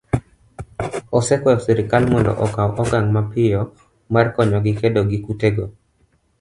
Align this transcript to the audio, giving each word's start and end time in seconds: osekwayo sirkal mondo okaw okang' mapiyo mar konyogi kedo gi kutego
osekwayo 1.17 1.59
sirkal 1.65 2.03
mondo 2.11 2.31
okaw 2.45 2.69
okang' 2.83 3.11
mapiyo 3.15 3.61
mar 4.13 4.25
konyogi 4.35 4.71
kedo 4.79 5.01
gi 5.09 5.17
kutego 5.25 5.63